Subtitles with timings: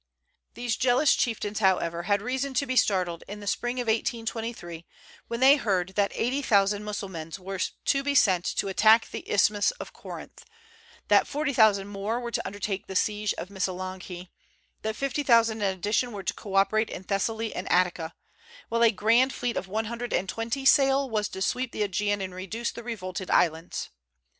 [0.55, 4.87] These jealous chieftains, however, had reason to be startled in the spring of 1823,
[5.27, 9.69] when they heard that eighty thousand Mussulmans were to be sent to attack the Isthmus
[9.79, 10.43] of Corinth;
[11.09, 14.31] that forty thousand more were to undertake the siege of Missolonghi;
[14.81, 18.15] that fifty thousand in addition were to co operate in Thessaly and Attica;
[18.69, 22.21] while a grand fleet of one hundred and twenty sail was to sweep the Aegean
[22.21, 23.91] and reduce the revolted islands.